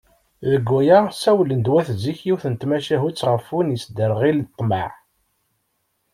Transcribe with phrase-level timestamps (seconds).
[0.51, 4.89] Deg waya, ssawalen-d wat zik yiwet n tmacahut γef win i yesderγil ṭṭmeε.